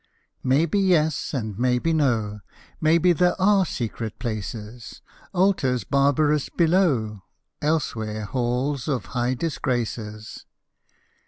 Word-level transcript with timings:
Maybe 0.41 0.79
yes, 0.79 1.31
and 1.31 1.59
maybe 1.59 1.93
no, 1.93 2.39
Maybe 2.79 3.13
there 3.13 3.39
are 3.39 3.67
secret 3.67 4.17
places, 4.17 4.99
Altars 5.31 5.83
barbarous 5.83 6.49
below, 6.49 7.21
Elsewhere 7.61 8.25
halls 8.25 8.87
of 8.87 9.05
high 9.13 9.35
disgraces. 9.35 10.47